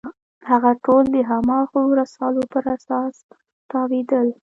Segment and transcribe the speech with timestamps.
[0.49, 3.15] هغه ټول د هماغو رسالو پر اساس
[3.71, 4.27] تاویلېدل.